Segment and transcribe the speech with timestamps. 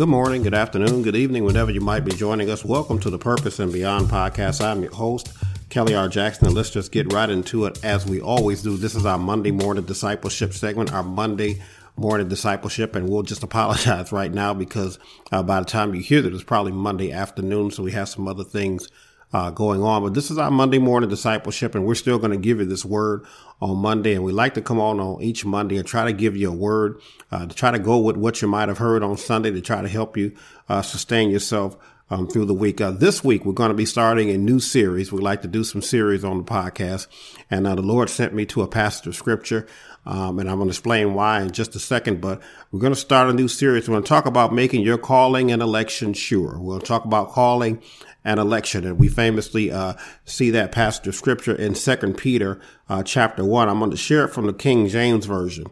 [0.00, 2.64] Good morning, good afternoon, good evening, whenever you might be joining us.
[2.64, 4.64] Welcome to the Purpose and Beyond podcast.
[4.64, 5.30] I'm your host,
[5.68, 6.08] Kelly R.
[6.08, 8.78] Jackson, and let's just get right into it as we always do.
[8.78, 11.60] This is our Monday morning discipleship segment, our Monday
[11.98, 14.98] morning discipleship, and we'll just apologize right now because
[15.32, 18.26] uh, by the time you hear this, it's probably Monday afternoon, so we have some
[18.26, 18.88] other things
[19.32, 20.02] uh, going on.
[20.02, 22.84] But this is our Monday morning discipleship, and we're still going to give you this
[22.84, 23.24] word
[23.60, 24.14] on Monday.
[24.14, 26.54] And we like to come on on each Monday and try to give you a
[26.54, 29.60] word uh, to try to go with what you might have heard on Sunday to
[29.60, 30.34] try to help you
[30.68, 31.76] uh, sustain yourself.
[32.12, 32.80] Um, through the week.
[32.80, 35.12] Uh, this week, we're going to be starting a new series.
[35.12, 37.06] We like to do some series on the podcast.
[37.48, 39.68] And uh, the Lord sent me to a passage of scripture.
[40.04, 42.42] Um, and I'm going to explain why in just a second, but
[42.72, 43.88] we're going to start a new series.
[43.88, 46.58] We're going to talk about making your calling and election sure.
[46.58, 47.80] We'll talk about calling
[48.24, 48.84] an election.
[48.84, 53.68] And we famously uh, see that passage of scripture in Second Peter uh, chapter one.
[53.68, 55.66] I'm going to share it from the King James version.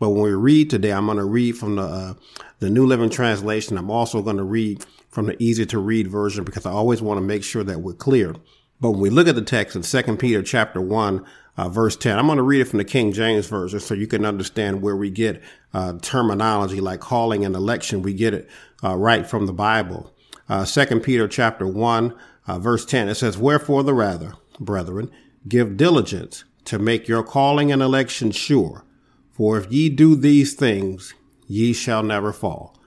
[0.00, 2.14] But when we read today, I'm going to read from the uh,
[2.58, 3.76] the New Living Translation.
[3.76, 4.84] I'm also going to read
[5.14, 7.94] from the easy to read version because I always want to make sure that we're
[7.94, 8.34] clear.
[8.80, 11.24] But when we look at the text in Second Peter chapter one,
[11.56, 12.18] uh, verse 10.
[12.18, 14.96] I'm going to read it from the King James Version so you can understand where
[14.96, 15.40] we get
[15.72, 18.02] uh, terminology like calling and election.
[18.02, 18.50] We get it
[18.82, 20.12] uh, right from the Bible
[20.48, 22.14] uh, 2 Peter chapter 1,
[22.46, 23.08] uh, verse 10.
[23.08, 25.10] It says, Wherefore the rather, brethren,
[25.48, 28.84] give diligence to make your calling and election sure.
[29.32, 31.14] For if ye do these things,
[31.46, 32.78] ye shall never fall.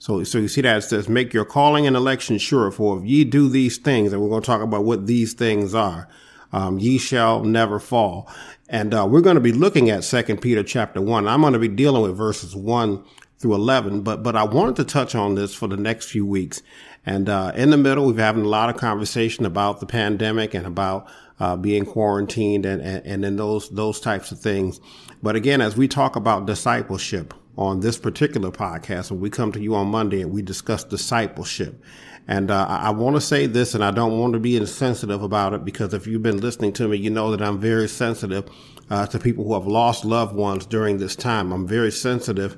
[0.00, 2.70] So, so you see that it says, make your calling and election sure.
[2.70, 5.74] For if ye do these things, and we're going to talk about what these things
[5.74, 6.08] are,
[6.54, 8.26] um, ye shall never fall.
[8.70, 11.28] And, uh, we're going to be looking at Second Peter chapter one.
[11.28, 13.04] I'm going to be dealing with verses one
[13.38, 16.62] through 11, but, but I wanted to touch on this for the next few weeks.
[17.04, 20.66] And uh, in the middle, we've having a lot of conversation about the pandemic and
[20.66, 24.80] about uh, being quarantined and, and, and then those those types of things.
[25.22, 29.60] But again, as we talk about discipleship on this particular podcast, when we come to
[29.60, 31.82] you on Monday and we discuss discipleship.
[32.26, 35.52] And uh, I want to say this, and I don't want to be insensitive about
[35.52, 38.48] it because if you've been listening to me, you know that I'm very sensitive
[38.88, 41.52] uh, to people who have lost loved ones during this time.
[41.52, 42.56] I'm very sensitive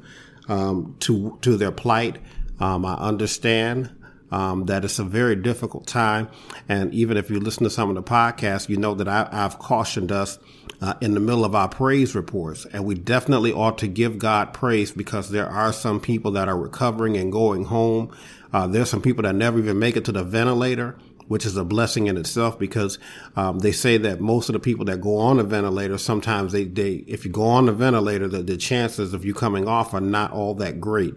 [0.48, 2.19] um, to to their plight.
[2.60, 3.90] Um, I understand
[4.32, 6.28] um, that it's a very difficult time.
[6.69, 9.59] And even if you listen to some of the podcasts, you know that I, have
[9.59, 10.38] cautioned us
[10.81, 12.65] uh, in the middle of our praise reports.
[12.72, 16.56] And we definitely ought to give God praise because there are some people that are
[16.56, 18.10] recovering and going home.
[18.53, 20.97] Uh, there's some people that never even make it to the ventilator
[21.28, 22.99] which is a blessing in itself because
[23.37, 26.64] um, they say that most of the people that go on the ventilator sometimes they,
[26.64, 30.00] they if you go on the ventilator the, the chances of you coming off are
[30.00, 31.14] not all that great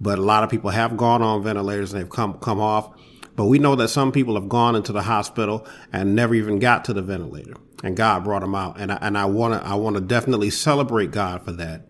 [0.00, 2.90] but a lot of people have gone on ventilators and they've come come off.
[3.36, 6.84] But we know that some people have gone into the hospital and never even got
[6.84, 8.78] to the ventilator, and God brought them out.
[8.78, 11.86] And I, and I want to I want to definitely celebrate God for that.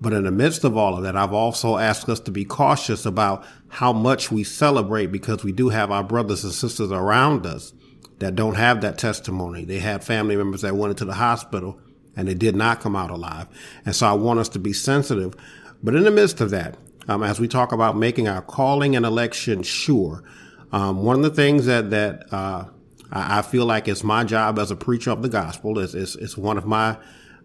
[0.00, 3.04] But in the midst of all of that, I've also asked us to be cautious
[3.04, 7.72] about how much we celebrate because we do have our brothers and sisters around us
[8.20, 9.64] that don't have that testimony.
[9.64, 11.80] They had family members that went into the hospital
[12.16, 13.48] and they did not come out alive.
[13.84, 15.34] And so I want us to be sensitive.
[15.82, 16.76] But in the midst of that,
[17.08, 20.22] um, as we talk about making our calling and election sure.
[20.70, 22.66] Um, one of the things that that uh,
[23.10, 26.36] I, feel like it's my job as a preacher of the gospel is is, is
[26.36, 26.98] one of my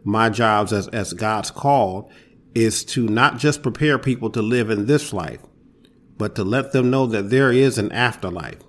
[0.04, 2.12] my jobs as as God's called
[2.54, 5.40] is to not just prepare people to live in this life,
[6.18, 8.62] but to let them know that there is an afterlife.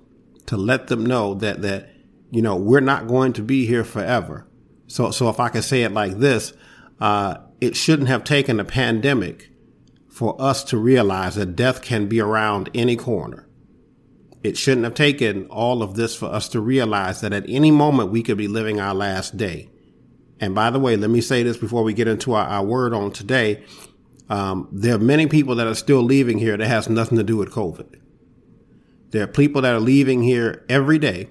[0.47, 1.91] To let them know that that
[2.31, 4.47] you know we're not going to be here forever.
[4.87, 6.53] So so if I can say it like this,
[7.00, 9.50] uh, it shouldn't have taken a pandemic
[10.14, 13.48] for us to realize that death can be around any corner.
[14.44, 18.12] It shouldn't have taken all of this for us to realize that at any moment
[18.12, 19.70] we could be living our last day.
[20.38, 22.94] And by the way, let me say this before we get into our, our word
[22.94, 23.64] on today.
[24.28, 27.36] Um, there are many people that are still leaving here that has nothing to do
[27.36, 28.00] with COVID.
[29.10, 31.28] There are people that are leaving here every day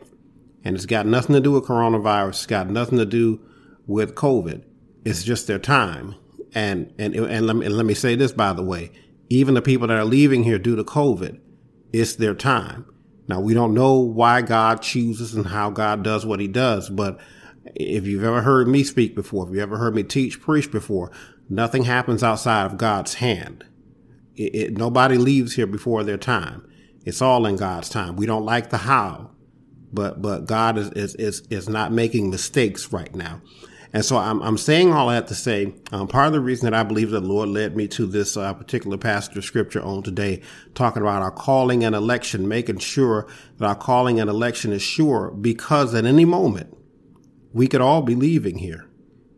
[0.65, 2.29] and it's got nothing to do with coronavirus.
[2.29, 3.39] It's got nothing to do
[3.87, 4.65] with COVID.
[5.05, 6.15] It's just their time.
[6.55, 8.91] And, and, and let me, and let me say this, by the way,
[9.29, 11.39] even the people that are leaving here due to COVID,
[11.91, 12.85] it's their time.
[13.27, 17.19] Now, we don't know why God chooses and how God does what he does, but
[17.75, 21.11] if you've ever heard me speak before, if you ever heard me teach, preach before,
[21.49, 23.65] nothing happens outside of God's hand.
[24.35, 26.67] It, it, nobody leaves here before their time.
[27.05, 28.15] It's all in God's time.
[28.15, 29.31] We don't like the how,
[29.91, 33.41] but, but God is, is, is, is not making mistakes right now.
[33.93, 36.73] And so I'm, I'm saying all that to say, um, part of the reason that
[36.73, 40.41] I believe the Lord led me to this uh, particular passage of scripture on today,
[40.73, 45.29] talking about our calling and election, making sure that our calling and election is sure
[45.29, 46.75] because at any moment
[47.53, 48.89] we could all be leaving here.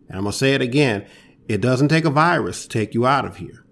[0.07, 1.05] And I'm going to say it again.
[1.49, 3.65] It doesn't take a virus to take you out of here.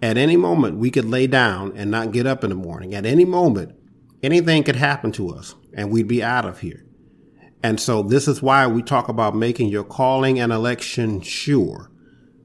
[0.00, 2.94] At any moment, we could lay down and not get up in the morning.
[2.94, 3.74] At any moment,
[4.22, 6.84] anything could happen to us and we'd be out of here.
[7.62, 11.90] And so this is why we talk about making your calling and election sure.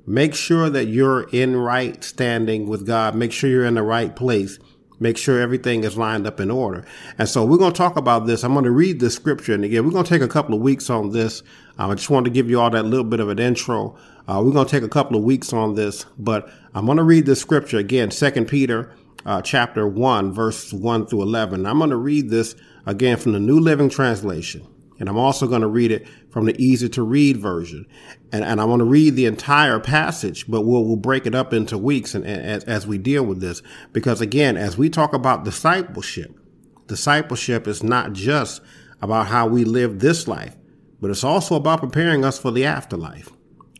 [0.05, 3.15] Make sure that you're in right standing with God.
[3.15, 4.59] Make sure you're in the right place.
[4.99, 6.85] Make sure everything is lined up in order.
[7.17, 8.43] And so we're going to talk about this.
[8.43, 9.53] I'm going to read the scripture.
[9.53, 11.43] And again, we're going to take a couple of weeks on this.
[11.77, 13.95] Um, I just wanted to give you all that little bit of an intro.
[14.27, 17.03] Uh, we're going to take a couple of weeks on this, but I'm going to
[17.03, 21.65] read the scripture again, Second Peter uh, chapter 1, verse 1 through 11.
[21.65, 22.55] I'm going to read this
[22.85, 24.65] again from the New Living Translation.
[24.99, 27.85] And I'm also going to read it from the easy to read version.
[28.31, 31.53] And, and I want to read the entire passage, but we'll, we'll break it up
[31.53, 33.61] into weeks and, and as, as we deal with this.
[33.93, 36.39] Because again, as we talk about discipleship,
[36.87, 38.61] discipleship is not just
[39.01, 40.55] about how we live this life,
[40.99, 43.29] but it's also about preparing us for the afterlife.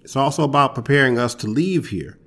[0.03, 2.19] It's also about preparing us to leave here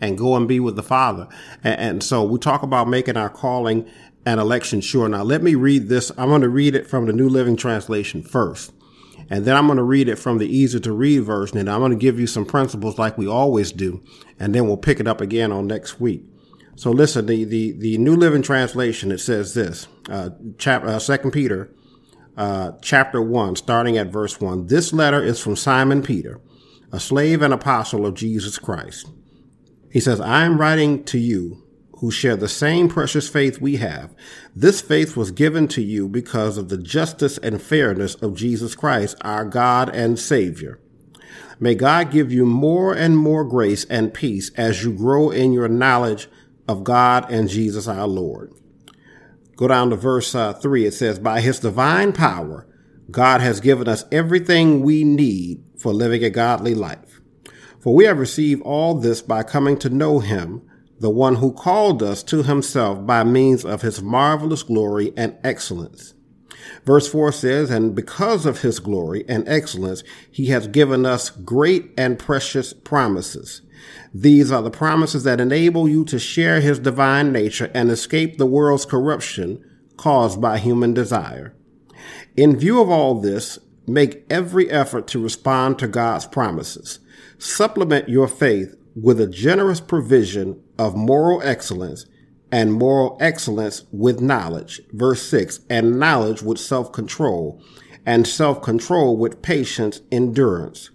[0.00, 1.26] and go and be with the Father.
[1.62, 3.88] And, and, so we talk about making our calling
[4.26, 5.08] and election sure.
[5.08, 6.10] Now, let me read this.
[6.16, 8.72] I'm going to read it from the New Living Translation first.
[9.30, 11.58] And then I'm going to read it from the easy to read version.
[11.58, 14.02] And I'm going to give you some principles like we always do.
[14.38, 16.24] And then we'll pick it up again on next week.
[16.76, 21.30] So listen, the, the, the New Living Translation, it says this, uh, chapter, uh, second
[21.30, 21.72] Peter,
[22.36, 24.66] uh, chapter one, starting at verse one.
[24.66, 26.40] This letter is from Simon Peter,
[26.90, 29.08] a slave and apostle of Jesus Christ.
[29.90, 31.63] He says, I am writing to you
[32.04, 34.14] who share the same precious faith we have.
[34.54, 39.16] This faith was given to you because of the justice and fairness of Jesus Christ,
[39.22, 40.78] our God and Savior.
[41.58, 45.66] May God give you more and more grace and peace as you grow in your
[45.66, 46.28] knowledge
[46.68, 48.52] of God and Jesus our Lord.
[49.56, 50.84] Go down to verse uh, 3.
[50.84, 52.66] It says, By his divine power,
[53.10, 57.22] God has given us everything we need for living a godly life.
[57.80, 60.68] For we have received all this by coming to know him
[61.00, 66.14] the one who called us to himself by means of his marvelous glory and excellence.
[66.84, 71.90] Verse 4 says, And because of his glory and excellence, he has given us great
[71.96, 73.62] and precious promises.
[74.12, 78.46] These are the promises that enable you to share his divine nature and escape the
[78.46, 79.62] world's corruption
[79.96, 81.54] caused by human desire.
[82.36, 87.00] In view of all this, make every effort to respond to God's promises.
[87.38, 92.06] Supplement your faith with a generous provision of moral excellence
[92.52, 94.80] and moral excellence with knowledge.
[94.92, 97.60] Verse 6 and knowledge with self control,
[98.06, 100.90] and self control with patience, endurance,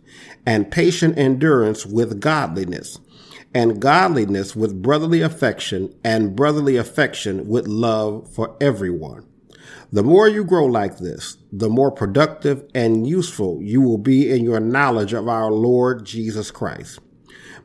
[0.46, 3.00] and patient endurance with godliness,
[3.54, 9.26] and godliness with brotherly affection, and brotherly affection with love for everyone.
[9.92, 14.44] The more you grow like this, the more productive and useful you will be in
[14.44, 17.00] your knowledge of our Lord Jesus Christ.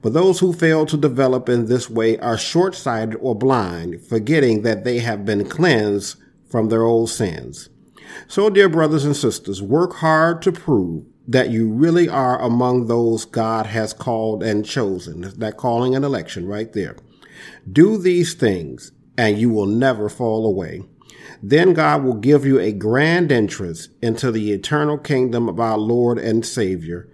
[0.05, 4.61] But those who fail to develop in this way are short sighted or blind, forgetting
[4.61, 7.71] that they have been cleansed from their old sins.
[8.29, 13.25] So, dear brothers and sisters, work hard to prove that you really are among those
[13.25, 15.23] God has called and chosen.
[15.39, 16.97] That calling and election right there.
[17.73, 20.83] Do these things and you will never fall away.
[21.43, 26.19] Then God will give you a grand entrance into the eternal kingdom of our Lord
[26.19, 27.09] and Savior,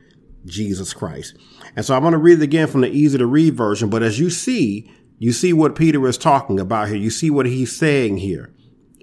[0.44, 1.36] Jesus Christ.
[1.76, 3.90] And so I'm going to read it again from the easy to read version.
[3.90, 6.96] But as you see, you see what Peter is talking about here.
[6.96, 8.52] You see what he's saying here.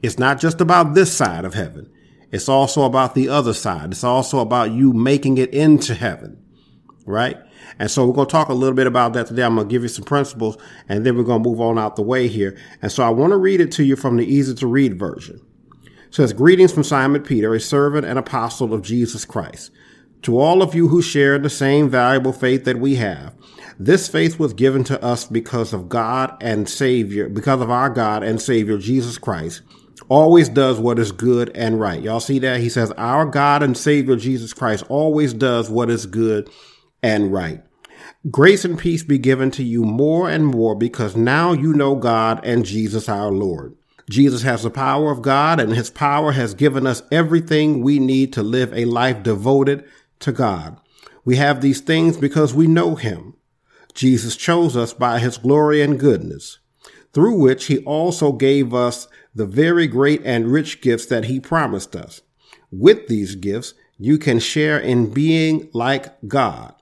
[0.04, 1.92] It's not just about this side of heaven.
[2.32, 3.92] It's also about the other side.
[3.92, 6.44] It's also about you making it into heaven.
[7.06, 7.38] Right?
[7.80, 9.44] And so we're going to talk a little bit about that today.
[9.44, 10.58] I'm going to give you some principles
[10.90, 12.58] and then we're going to move on out the way here.
[12.82, 15.40] And so I want to read it to you from the easy to read version.
[15.86, 19.72] It says, greetings from Simon Peter, a servant and apostle of Jesus Christ
[20.24, 23.34] to all of you who share the same valuable faith that we have.
[23.80, 28.24] This faith was given to us because of God and Savior, because of our God
[28.24, 29.62] and Savior, Jesus Christ,
[30.10, 32.02] always does what is good and right.
[32.02, 32.60] Y'all see that?
[32.60, 36.50] He says, Our God and Savior, Jesus Christ, always does what is good
[37.04, 37.62] and right.
[38.32, 42.44] Grace and peace be given to you more and more because now you know God
[42.44, 43.76] and Jesus our Lord.
[44.10, 48.34] Jesus has the power of God and his power has given us everything we need
[48.34, 49.84] to live a life devoted
[50.20, 50.80] to God.
[51.26, 53.36] We have these things because we know him.
[53.94, 56.60] Jesus chose us by his glory and goodness,
[57.14, 61.96] through which he also gave us the very great and rich gifts that he promised
[61.96, 62.22] us.
[62.72, 66.76] With these gifts, you can share in being like God.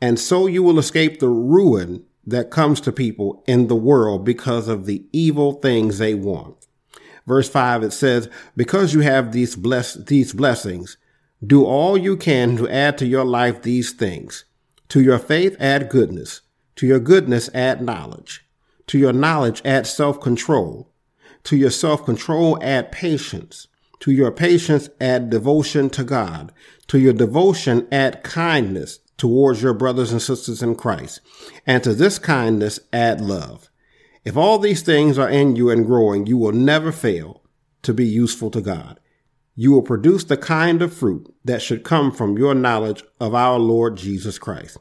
[0.00, 4.68] And so you will escape the ruin that comes to people in the world because
[4.68, 6.56] of the evil things they want.
[7.26, 10.96] Verse 5 it says, Because you have these bless these blessings,
[11.44, 14.44] do all you can to add to your life these things.
[14.88, 16.42] To your faith, add goodness.
[16.76, 18.46] To your goodness, add knowledge.
[18.88, 20.92] To your knowledge, add self control.
[21.44, 23.66] To your self control, add patience.
[24.00, 26.52] To your patience, add devotion to God.
[26.88, 31.20] To your devotion, add kindness towards your brothers and sisters in Christ.
[31.66, 33.68] And to this kindness, add love.
[34.24, 37.42] If all these things are in you and growing, you will never fail
[37.82, 39.00] to be useful to God.
[39.54, 43.58] You will produce the kind of fruit that should come from your knowledge of our
[43.58, 44.78] Lord Jesus Christ.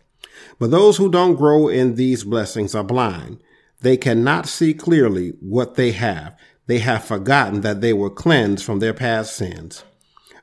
[0.59, 3.41] But those who don't grow in these blessings are blind.
[3.81, 6.37] They cannot see clearly what they have.
[6.67, 9.83] They have forgotten that they were cleansed from their past sins.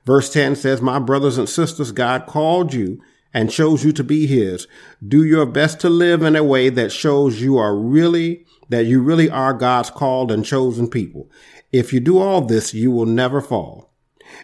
[0.05, 3.01] Verse 10 says, My brothers and sisters, God called you
[3.33, 4.67] and chose you to be his.
[5.07, 9.01] Do your best to live in a way that shows you are really that you
[9.01, 11.31] really are God's called and chosen people.
[11.73, 13.88] If you do all this, you will never fall.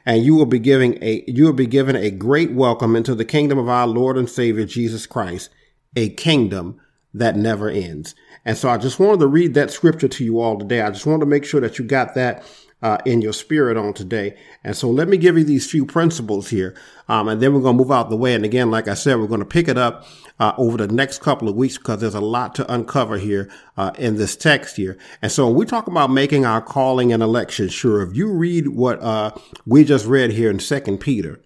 [0.07, 3.25] And you will be giving a, you will be given a great welcome into the
[3.25, 5.51] kingdom of our Lord and Savior Jesus Christ,
[5.97, 6.81] a kingdom
[7.13, 8.15] that never ends.
[8.45, 10.81] And so I just wanted to read that scripture to you all today.
[10.81, 12.45] I just wanted to make sure that you got that
[12.85, 14.37] uh, in your spirit on today.
[14.63, 16.77] And so let me give you these few principles here.
[17.09, 18.35] Um, and then we're going to move out the way.
[18.35, 20.07] And again, like I said, we're going to pick it up
[20.39, 23.93] uh, over the next couple of weeks because there's a lot to uncover here uh,
[23.99, 24.99] in this text here.
[25.23, 29.03] And so we talk about making our calling and election sure, if you read what
[29.03, 29.31] uh,
[29.65, 31.41] we just read here in Second Peter,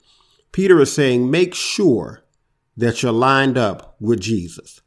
[0.51, 2.25] Peter is saying, make sure
[2.77, 4.81] that you're lined up with Jesus.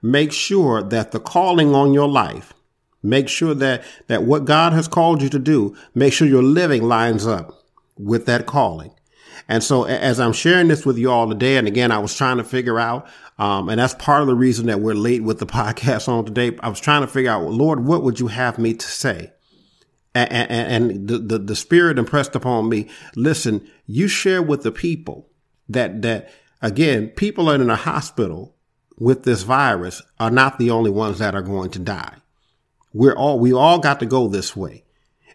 [0.00, 2.54] Make sure that the calling on your life,
[3.02, 6.82] make sure that, that what God has called you to do, make sure your living
[6.82, 7.62] lines up
[7.96, 8.92] with that calling.
[9.48, 12.36] And so as I'm sharing this with you all today, and again, I was trying
[12.36, 15.46] to figure out, um, and that's part of the reason that we're late with the
[15.46, 16.56] podcast on today.
[16.60, 19.32] I was trying to figure out, Lord, what would you have me to say?
[20.14, 24.72] And, and, and the, the, the spirit impressed upon me, listen, you share with the
[24.72, 25.28] people
[25.68, 28.56] that, that again, people are in a hospital
[28.98, 32.14] with this virus are not the only ones that are going to die.
[32.98, 34.82] We're all, we all got to go this way.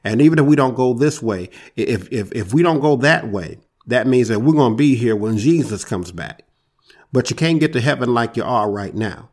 [0.04, 3.30] And even if we don't go this way, if, if, if we don't go that
[3.30, 6.44] way, that means that we're going to be here when Jesus comes back.
[7.14, 9.30] But you can't get to heaven like you are right now.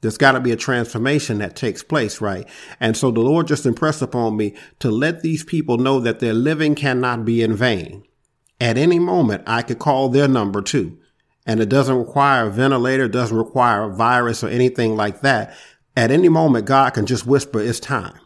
[0.00, 2.48] There's got to be a transformation that takes place, right?
[2.80, 6.32] And so the Lord just impressed upon me to let these people know that their
[6.32, 8.02] living cannot be in vain.
[8.62, 10.98] At any moment, I could call their number too.
[11.44, 15.54] And it doesn't require a ventilator, doesn't require a virus or anything like that.
[15.96, 18.18] At any moment, God can just whisper, it's time.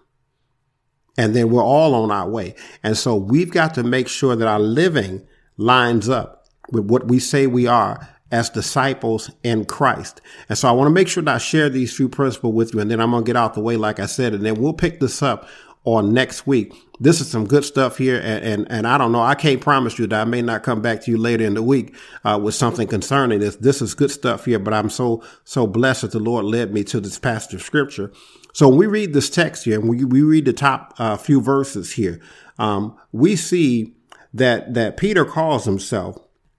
[1.17, 2.55] And then we're all on our way.
[2.83, 7.19] And so we've got to make sure that our living lines up with what we
[7.19, 10.21] say we are as disciples in Christ.
[10.49, 12.81] And so I want to make sure that I share these few principles with you.
[12.81, 14.75] And then I'm going to get out the way, like I said, and then we'll
[14.75, 15.49] pick this up
[15.95, 16.75] on next week.
[17.01, 18.17] This is some good stuff here.
[18.17, 19.23] And, and, and I don't know.
[19.23, 21.63] I can't promise you that I may not come back to you later in the
[21.63, 23.57] week, uh, with something concerning this.
[23.57, 26.85] This is good stuff here, but I'm so, so blessed that the Lord led me
[26.85, 28.13] to this passage of scripture.
[28.53, 31.41] So when we read this text here and we, we read the top uh, few
[31.41, 32.21] verses here,
[32.59, 33.95] um, we see
[34.35, 36.19] that, that Peter calls himself,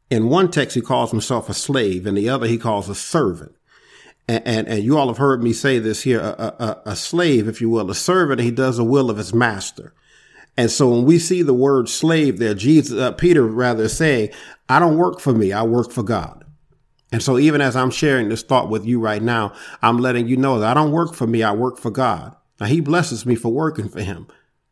[0.09, 2.07] in one text, he calls himself a slave.
[2.07, 3.55] In the other, he calls a servant.
[4.29, 7.47] And, and, and you all have heard me say this here, a, a, a slave,
[7.47, 9.91] if you will, a servant, he does the will of his master.
[10.55, 14.29] And so when we see the word slave there, Jesus, uh, Peter rather saying,
[14.69, 16.45] I don't work for me, I work for God.
[17.11, 20.37] And so even as I'm sharing this thought with you right now, I'm letting you
[20.37, 22.35] know that I don't work for me, I work for God.
[22.59, 24.27] Now he blesses me for working for him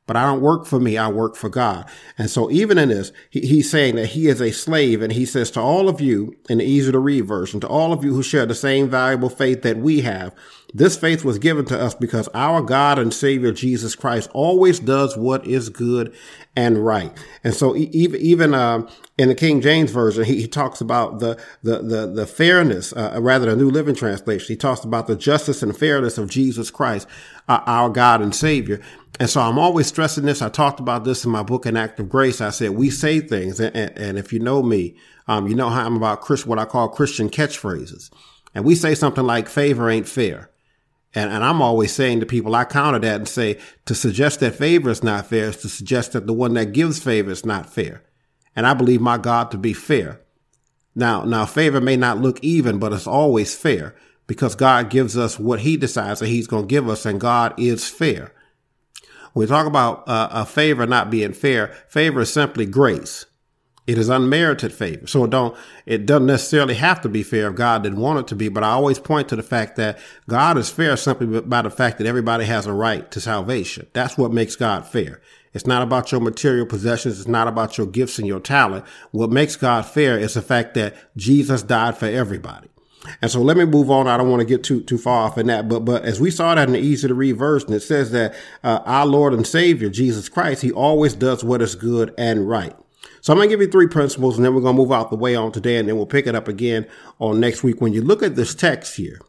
[0.08, 0.98] but I don't work for me.
[0.98, 1.88] I work for God.
[2.18, 5.02] And so even in this, he, he's saying that he is a slave.
[5.02, 7.94] And he says to all of you in the easy to read version, to all
[7.94, 10.34] of you who share the same valuable faith that we have,
[10.74, 15.16] this faith was given to us because our God and Savior Jesus Christ always does
[15.16, 16.14] what is good
[16.56, 17.12] and right.
[17.44, 21.40] And so even even uh, in the King James version, he, he talks about the
[21.64, 24.48] the the, the fairness, uh, rather the New Living Translation.
[24.48, 27.08] He talks about the justice and fairness of Jesus Christ,
[27.48, 28.82] uh, our God and Savior.
[29.20, 30.42] And so I'm always stressing this.
[30.42, 32.40] I talked about this in my book, An Act of Grace.
[32.40, 33.60] I said, we say things.
[33.60, 34.96] And, and, and if you know me,
[35.28, 38.12] um, you know how I'm about Chris, what I call Christian catchphrases.
[38.54, 40.52] And we say something like favor ain't fair.
[41.16, 44.56] And, and I'm always saying to people, I counter that and say to suggest that
[44.56, 47.72] favor is not fair is to suggest that the one that gives favor is not
[47.72, 48.04] fair.
[48.56, 50.22] And I believe my God to be fair.
[50.96, 53.96] Now, now favor may not look even, but it's always fair
[54.26, 57.54] because God gives us what he decides that he's going to give us and God
[57.58, 58.34] is fair.
[59.34, 63.26] We talk about uh, a favor not being fair, favor is simply grace.
[63.88, 65.08] It is unmerited favor.
[65.08, 68.28] So it don't, it doesn't necessarily have to be fair if God didn't want it
[68.28, 68.50] to be.
[68.50, 71.98] But I always point to the fact that God is fair simply by the fact
[71.98, 73.88] that everybody has a right to salvation.
[73.94, 75.22] That's what makes God fair.
[75.54, 77.18] It's not about your material possessions.
[77.18, 78.86] It's not about your gifts and your talent.
[79.12, 82.68] What makes God fair is the fact that Jesus died for everybody.
[83.22, 84.08] And so let me move on.
[84.08, 86.30] I don't want to get too too far off in that, but but as we
[86.30, 89.34] saw that in the easy to read verse, and it says that uh, our Lord
[89.34, 92.76] and Savior Jesus Christ, He always does what is good and right.
[93.22, 95.10] So I'm going to give you three principles, and then we're going to move out
[95.10, 96.88] the way on today, and then we'll pick it up again
[97.20, 97.82] on next week.
[97.82, 99.20] When you look at this text here,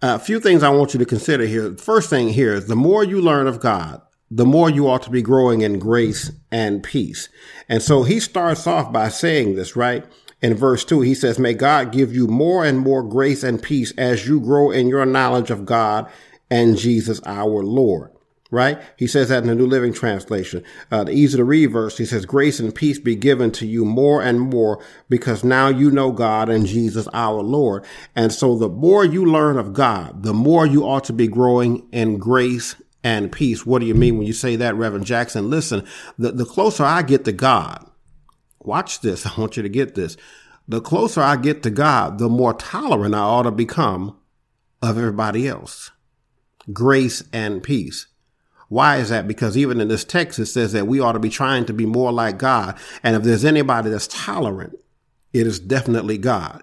[0.00, 1.74] uh, a few things I want you to consider here.
[1.76, 5.10] First thing here is the more you learn of God, the more you ought to
[5.10, 7.28] be growing in grace and peace.
[7.68, 10.04] And so he starts off by saying this, right?
[10.40, 13.92] In verse 2, he says, May God give you more and more grace and peace
[13.98, 16.08] as you grow in your knowledge of God
[16.50, 18.12] and Jesus our Lord.
[18.50, 18.80] Right?
[18.96, 20.64] He says that in the New Living Translation.
[20.90, 23.84] Uh, the easy to read verse, he says, Grace and peace be given to you
[23.84, 27.84] more and more because now you know God and Jesus our Lord.
[28.16, 31.86] And so the more you learn of God, the more you ought to be growing
[31.92, 32.74] in grace
[33.04, 33.64] and peace.
[33.64, 35.50] What do you mean when you say that, Reverend Jackson?
[35.50, 35.86] Listen,
[36.18, 37.88] the, the closer I get to God,
[38.60, 39.26] watch this.
[39.38, 40.16] I want you to get this.
[40.66, 44.18] The closer I get to God, the more tolerant I ought to become
[44.82, 45.90] of everybody else.
[46.72, 48.06] Grace and peace.
[48.68, 49.26] Why is that?
[49.26, 51.86] Because even in this text, it says that we ought to be trying to be
[51.86, 52.78] more like God.
[53.02, 54.78] And if there's anybody that's tolerant,
[55.32, 56.62] it is definitely God.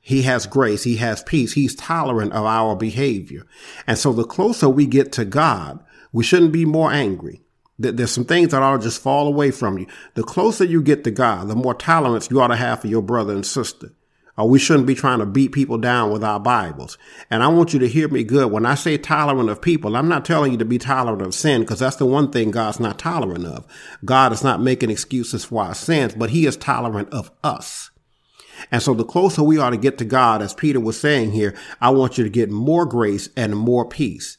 [0.00, 0.82] He has grace.
[0.82, 1.52] He has peace.
[1.52, 3.46] He's tolerant of our behavior.
[3.86, 7.40] And so the closer we get to God, we shouldn't be more angry.
[7.78, 9.86] There's some things that ought to just fall away from you.
[10.14, 13.02] The closer you get to God, the more tolerance you ought to have for your
[13.02, 13.90] brother and sister.
[14.36, 16.96] Or we shouldn't be trying to beat people down with our Bibles.
[17.30, 18.50] And I want you to hear me good.
[18.50, 21.60] When I say tolerant of people, I'm not telling you to be tolerant of sin
[21.60, 23.66] because that's the one thing God's not tolerant of.
[24.04, 27.90] God is not making excuses for our sins, but he is tolerant of us.
[28.70, 31.54] And so the closer we are to get to God, as Peter was saying here,
[31.80, 34.38] I want you to get more grace and more peace.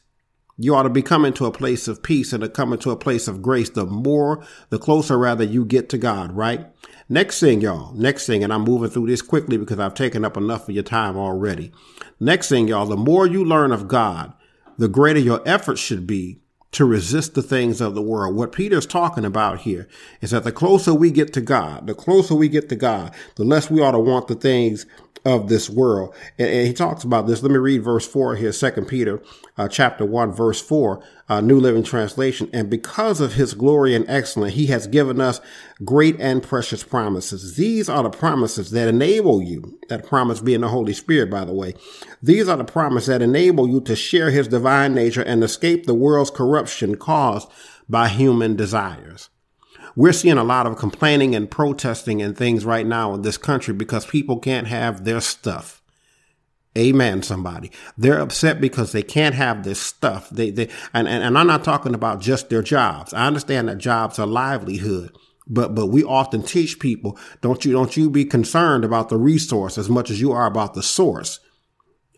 [0.56, 2.96] You ought to be coming to a place of peace and to coming to a
[2.96, 3.70] place of grace.
[3.70, 6.66] The more, the closer rather you get to God, right?
[7.08, 10.38] Next thing, y'all, next thing, and I'm moving through this quickly because I've taken up
[10.38, 11.70] enough of your time already.
[12.18, 14.32] Next thing, y'all, the more you learn of God,
[14.78, 16.40] the greater your efforts should be
[16.72, 18.34] to resist the things of the world.
[18.34, 19.86] What Peter's talking about here
[20.20, 23.44] is that the closer we get to God, the closer we get to God, the
[23.44, 24.86] less we ought to want the things
[25.24, 26.14] of this world.
[26.38, 27.42] And, and, he talks about this.
[27.42, 29.22] Let me read verse four here, second Peter,
[29.56, 32.50] uh, chapter one, verse four, uh, New Living Translation.
[32.52, 35.40] And because of his glory and excellence, he has given us
[35.84, 37.56] great and precious promises.
[37.56, 41.54] These are the promises that enable you, that promise being the Holy Spirit, by the
[41.54, 41.74] way.
[42.22, 45.94] These are the promises that enable you to share his divine nature and escape the
[45.94, 47.48] world's corruption caused
[47.88, 49.30] by human desires.
[49.96, 53.74] We're seeing a lot of complaining and protesting and things right now in this country
[53.74, 55.82] because people can't have their stuff.
[56.76, 57.70] Amen, somebody.
[57.96, 60.28] They're upset because they can't have this stuff.
[60.30, 63.14] They, they, and, and, and I'm not talking about just their jobs.
[63.14, 67.96] I understand that jobs are livelihood, but, but we often teach people, don't you, don't
[67.96, 71.38] you be concerned about the resource as much as you are about the source.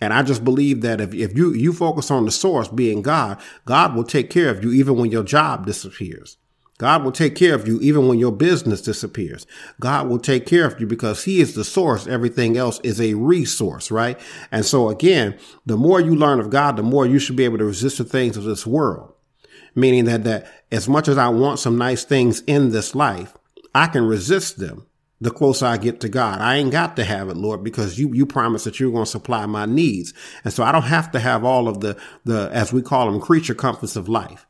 [0.00, 3.38] And I just believe that if, if you, you focus on the source being God,
[3.66, 6.38] God will take care of you even when your job disappears.
[6.78, 9.46] God will take care of you even when your business disappears.
[9.80, 12.06] God will take care of you because he is the source.
[12.06, 14.18] Everything else is a resource, right?
[14.52, 17.58] And so again, the more you learn of God, the more you should be able
[17.58, 19.12] to resist the things of this world.
[19.74, 23.34] Meaning that, that as much as I want some nice things in this life,
[23.74, 24.86] I can resist them
[25.20, 26.40] the closer I get to God.
[26.40, 29.10] I ain't got to have it, Lord, because you, you promised that you're going to
[29.10, 30.12] supply my needs.
[30.44, 33.20] And so I don't have to have all of the, the, as we call them,
[33.20, 34.45] creature comforts of life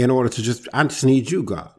[0.00, 1.72] in order to just, I just need you, God.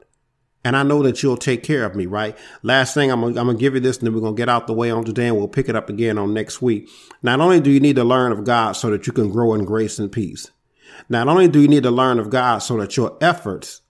[0.63, 2.37] And I know that you'll take care of me, right?
[2.61, 4.67] Last thing, I'm gonna, I'm gonna give you this and then we're gonna get out
[4.67, 6.87] the way on today and we'll pick it up again on next week.
[7.23, 9.65] Not only do you need to learn of God so that you can grow in
[9.65, 10.51] grace and peace.
[11.09, 13.81] Not only do you need to learn of God so that your efforts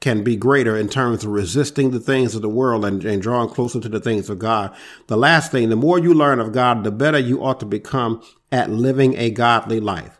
[0.00, 3.50] can be greater in terms of resisting the things of the world and, and drawing
[3.50, 4.74] closer to the things of God.
[5.08, 8.22] The last thing, the more you learn of God, the better you ought to become
[8.50, 10.19] at living a godly life.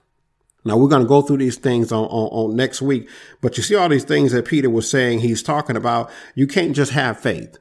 [0.65, 3.09] Now we're going to go through these things on, on, on, next week,
[3.41, 5.21] but you see all these things that Peter was saying.
[5.21, 7.59] He's talking about you can't just have faith.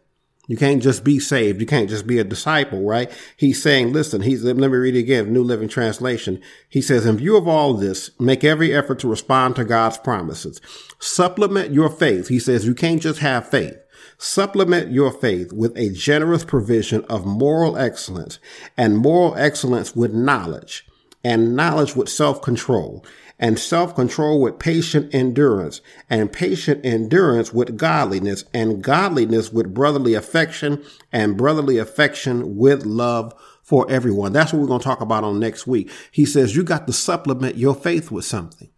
[0.50, 1.62] You can't just be saved.
[1.62, 3.12] You can't just be a disciple, right?
[3.38, 6.42] He's saying, listen, he's, let me read it again, New Living Translation.
[6.68, 10.60] He says, in view of all this, make every effort to respond to God's promises.
[10.98, 12.30] Supplement your faith.
[12.30, 13.78] He says, you can't just have faith.
[14.18, 18.40] Supplement your faith with a generous provision of moral excellence
[18.76, 20.89] and moral excellence with knowledge
[21.24, 23.06] and knowledge with self-control,
[23.38, 30.84] and self-control with patient endurance, and patient endurance with godliness, and godliness with brotherly affection,
[31.12, 34.34] and brotherly affection with love for everyone.
[34.34, 35.92] That's what we're going to talk about on next week.
[36.12, 38.70] He says you got to supplement your faith with something.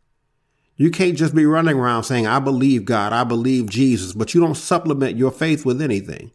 [0.76, 4.42] You can't just be running around saying, I believe God, I believe Jesus, but you
[4.42, 6.32] don't supplement your faith with anything.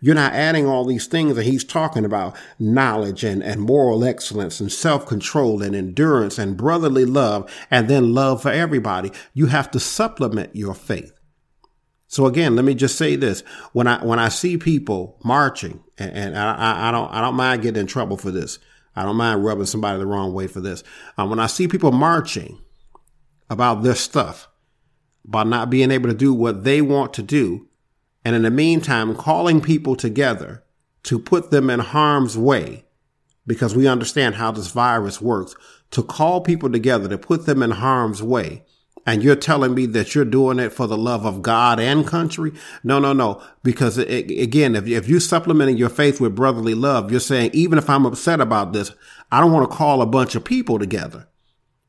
[0.00, 4.60] You're not adding all these things that he's talking about knowledge and, and moral excellence
[4.60, 9.10] and self control and endurance and brotherly love and then love for everybody.
[9.34, 11.12] You have to supplement your faith.
[12.08, 16.12] So again, let me just say this: when I when I see people marching, and,
[16.12, 18.58] and I, I, don't I don't mind getting in trouble for this.
[18.94, 20.82] I don't mind rubbing somebody the wrong way for this.
[21.18, 22.58] Um, when I see people marching
[23.50, 24.48] about this stuff,
[25.26, 27.65] about not being able to do what they want to do,
[28.26, 30.64] and in the meantime, calling people together
[31.04, 32.84] to put them in harm's way
[33.46, 35.54] because we understand how this virus works,
[35.92, 38.64] to call people together to put them in harm's way.
[39.06, 42.50] And you're telling me that you're doing it for the love of God and country?
[42.82, 43.40] No, no, no.
[43.62, 47.78] Because it, again, if, if you're supplementing your faith with brotherly love, you're saying, even
[47.78, 48.90] if I'm upset about this,
[49.30, 51.28] I don't want to call a bunch of people together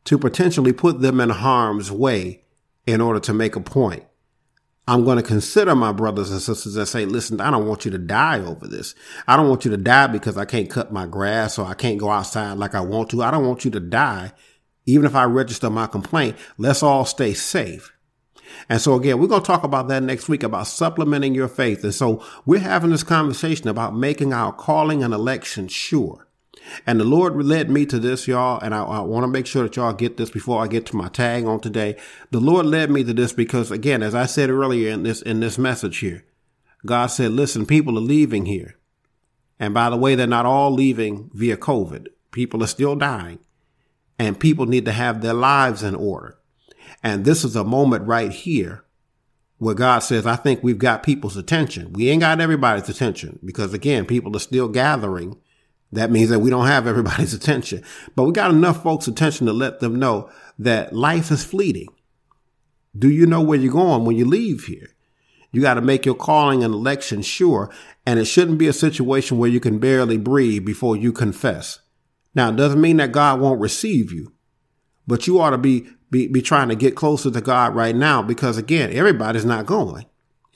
[0.03, 2.43] to potentially put them in harm's way
[2.85, 4.03] in order to make a point.
[4.87, 7.91] I'm going to consider my brothers and sisters that say, listen, I don't want you
[7.91, 8.95] to die over this.
[9.27, 11.99] I don't want you to die because I can't cut my grass or I can't
[11.99, 13.21] go outside like I want to.
[13.21, 14.31] I don't want you to die.
[14.85, 17.91] Even if I register my complaint, let's all stay safe.
[18.69, 21.83] And so again, we're going to talk about that next week about supplementing your faith.
[21.83, 26.26] And so we're having this conversation about making our calling and election sure.
[26.85, 28.59] And the Lord led me to this, y'all.
[28.59, 30.95] And I, I want to make sure that y'all get this before I get to
[30.95, 31.97] my tag on today.
[32.31, 35.39] The Lord led me to this because again, as I said earlier in this, in
[35.39, 36.25] this message here,
[36.85, 38.75] God said, listen, people are leaving here.
[39.59, 42.07] And by the way, they're not all leaving via COVID.
[42.31, 43.39] People are still dying
[44.19, 46.37] and people need to have their lives in order.
[47.03, 48.83] And this is a moment right here
[49.57, 51.93] where God says, I think we've got people's attention.
[51.93, 55.37] We ain't got everybody's attention because again, people are still gathering
[55.91, 57.83] that means that we don't have everybody's attention,
[58.15, 61.87] but we got enough folks' attention to let them know that life is fleeting.
[62.97, 64.89] Do you know where you're going when you leave here?
[65.51, 67.71] You got to make your calling and election sure,
[68.05, 71.79] and it shouldn't be a situation where you can barely breathe before you confess.
[72.35, 74.33] Now, it doesn't mean that God won't receive you,
[75.07, 78.21] but you ought to be, be, be trying to get closer to God right now
[78.21, 80.05] because again, everybody's not going.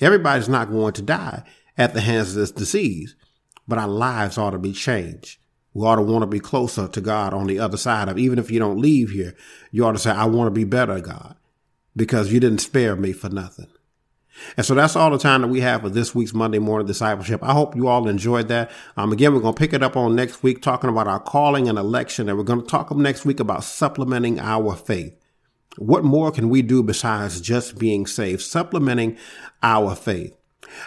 [0.01, 1.43] Everybody's not going to die
[1.77, 3.15] at the hands of this disease
[3.71, 5.39] but our lives ought to be changed.
[5.73, 8.37] We ought to want to be closer to God on the other side of, even
[8.37, 9.33] if you don't leave here,
[9.71, 11.37] you ought to say, I want to be better, God,
[11.95, 13.69] because you didn't spare me for nothing.
[14.57, 17.41] And so that's all the time that we have for this week's Monday morning discipleship.
[17.41, 18.71] I hope you all enjoyed that.
[18.97, 21.69] Um, again, we're going to pick it up on next week, talking about our calling
[21.69, 22.27] and election.
[22.27, 25.17] And we're going to talk next week about supplementing our faith.
[25.77, 28.41] What more can we do besides just being saved?
[28.41, 29.17] Supplementing
[29.63, 30.35] our faith.